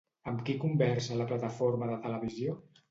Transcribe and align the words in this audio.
Amb 0.29 0.39
qui 0.47 0.55
conversa 0.63 1.21
la 1.21 1.29
plataforma 1.33 1.95
de 1.95 2.03
televisió? 2.09 2.61